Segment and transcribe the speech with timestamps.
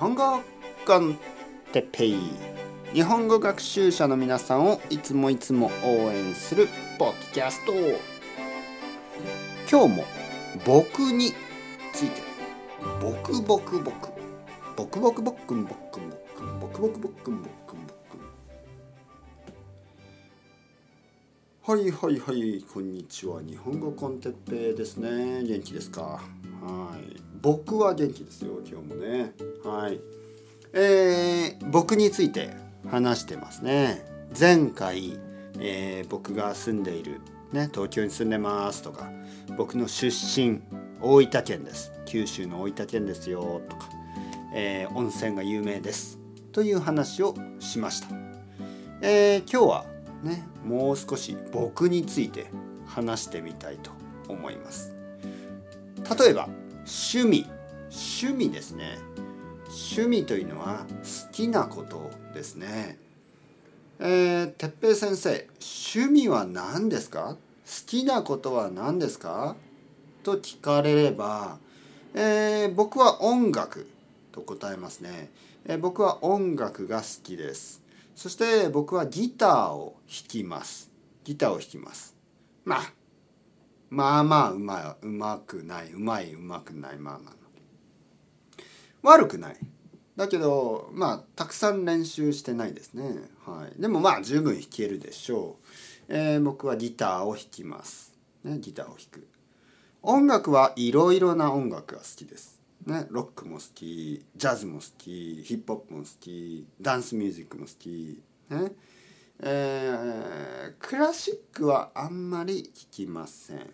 [0.00, 0.40] 本語
[0.86, 1.18] コン
[1.72, 2.16] テペイ。
[2.94, 7.72] 日本語学習者の皆さんをいつもいつも応援するポッドキャスト。
[9.70, 10.04] 今日も
[10.64, 11.32] 「僕」に
[11.92, 12.22] ついて
[13.02, 14.08] 「僕僕僕」
[14.74, 17.50] 「僕僕僕くん僕くん僕くん僕僕僕くん僕。
[17.66, 18.20] くん僕くん」
[21.76, 22.64] はいはいはい。
[22.72, 23.42] こんにちは。
[23.42, 25.42] 日本語コンテッペイですね。
[25.44, 26.22] 元気ですか？
[27.42, 29.32] 僕は元気ですよ今日もね。
[29.64, 30.00] はい。
[30.72, 32.50] えー、僕について
[32.88, 34.04] 話してますね。
[34.38, 35.18] 前回、
[35.58, 37.20] えー、僕が住んでいる
[37.52, 39.10] ね東京に住んでますとか
[39.56, 40.60] 僕の出身
[41.00, 41.92] 大分県です。
[42.06, 43.88] 九州の大分県ですよとか、
[44.54, 46.18] えー、温泉が有名です。
[46.52, 48.08] という話をしました、
[49.02, 49.84] え、今日は
[50.24, 52.50] ねもう少し僕について
[52.86, 53.92] 話してみたいと
[54.28, 54.94] 思います。
[56.18, 56.48] 例えば
[56.86, 57.46] 趣味。
[57.90, 58.98] 趣味ですね。
[59.66, 62.98] 趣味というのは好きなことですね。
[63.98, 67.36] えー、てっぺい先生趣味は何ですか？
[67.36, 67.36] 好
[67.86, 69.56] きなことは何ですか？
[70.22, 71.58] と聞かれれば、
[72.14, 73.88] えー、僕は音楽
[74.32, 75.30] と答えますね、
[75.66, 77.82] えー、僕は音楽が好きです。
[78.16, 80.90] そして僕はギターを弾きます。
[81.24, 82.14] ギターを弾きます。
[82.64, 82.92] まあ
[83.90, 87.34] まあまあうまいうまくないうまいうまくないまあまあ
[89.02, 89.56] 悪くない。
[90.16, 93.04] だけどまあたくさん練習してないですね。
[93.44, 93.80] はい。
[93.80, 95.56] でもまあ十分弾けるでしょ
[96.08, 98.14] う、えー、僕はギターを弾きます。
[98.44, 99.26] ねギターを弾く。
[100.02, 102.60] 音楽はいろいろな音楽が好きです。
[102.86, 108.72] ね、ロックも好きジャズも好きヒップホップも好きダンスミュージックも好き、ね、
[111.00, 113.66] ラシックはあんまり聴きません。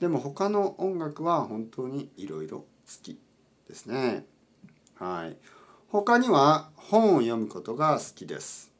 [0.00, 2.66] でも他の音楽は本当にいろいろ好
[3.02, 3.18] き
[3.68, 4.26] ですね。
[4.96, 5.36] はい。
[5.88, 8.72] 他には本を読むことが好きです。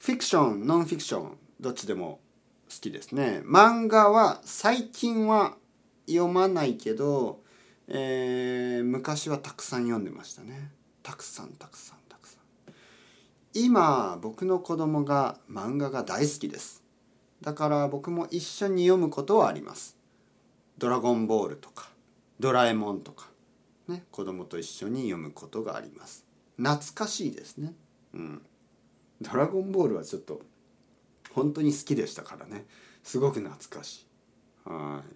[0.00, 2.20] フィクションノンフィクションどっちでも
[2.68, 3.40] 好きですね。
[3.44, 5.54] 漫画は最近は
[6.06, 7.40] 読まないけど
[7.88, 10.72] えー、昔はたくさん読んでましたね。
[11.02, 12.40] たくさんたくさんたくさん。
[13.54, 16.81] 今僕の子供が漫画が大好きです。
[17.42, 19.96] だから僕も一緒に読むことはあります。
[20.78, 21.90] ドラゴンボールとか
[22.40, 23.28] ドラえもんとか
[23.88, 26.24] ね子供と一緒に読むことがあります。
[26.56, 27.74] 懐かしいですね。
[28.14, 28.42] うん。
[29.20, 30.40] ドラゴンボールはちょっと
[31.32, 32.64] 本当に好きでしたからね。
[33.02, 34.06] すごく懐かし
[34.66, 34.68] い。
[34.68, 35.14] はい。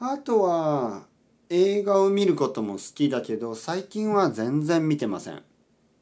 [0.00, 1.06] あとは
[1.50, 5.42] 映画を見ることも好きだけど最近は全然見てません。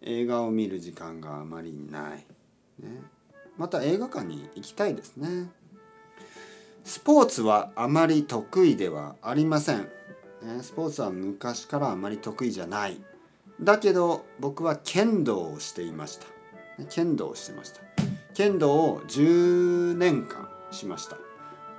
[0.03, 2.27] 映画を見る時間があまりない、
[2.83, 3.03] ね、
[3.59, 5.51] また映画館に行きたいですね。
[6.85, 9.89] スポーツはあまり得意ではありません、
[10.63, 13.01] スポーツは昔からあまり得意じゃない。
[13.61, 16.27] だけど僕は剣道をしていました。
[16.91, 17.81] 剣道をしてました。
[18.35, 21.17] 剣道を10年間しました、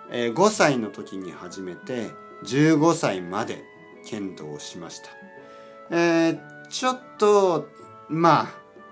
[0.09, 2.09] え、5歳の時に始めて
[2.45, 3.63] 15歳まで
[4.05, 5.09] 剣道をしました。
[5.91, 7.69] えー、ちょっと
[8.09, 8.45] まあ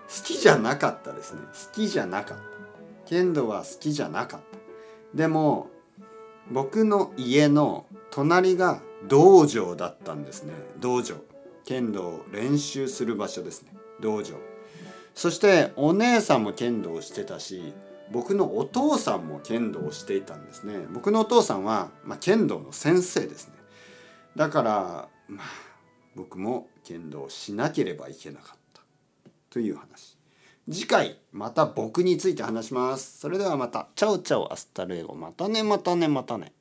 [0.08, 1.42] 好きじゃなかったですね。
[1.42, 2.55] 好きじゃなかった。
[3.06, 5.18] 剣道は好きじゃなかった。
[5.18, 5.70] でも
[6.52, 10.54] 僕の家の隣が道場だったんですね。
[10.80, 11.16] 道場。
[11.64, 13.76] 剣道を練習する場所ですね。
[14.00, 14.36] 道場。
[15.14, 17.74] そしてお姉さんも剣道をしてたし
[18.12, 20.86] 僕のお父さんも剣道をしていたんですね。
[20.92, 23.54] 僕のお父さんは、まあ、剣道の先生ですね。
[24.36, 25.48] だからまあ
[26.16, 28.82] 僕も剣道をしなければいけなかった。
[29.50, 30.15] という話。
[30.68, 33.20] 次回また僕について話します。
[33.20, 33.88] それではまた。
[33.96, 35.14] chao chao hasta luego。
[35.14, 36.54] またねまたねまたね。